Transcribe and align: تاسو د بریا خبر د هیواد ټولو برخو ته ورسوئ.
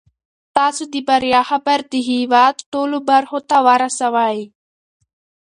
تاسو 0.57 0.83
د 0.93 0.95
بریا 1.07 1.41
خبر 1.49 1.79
د 1.91 1.93
هیواد 2.09 2.55
ټولو 2.73 2.97
برخو 3.09 3.37
ته 3.49 3.57
ورسوئ. 3.67 4.39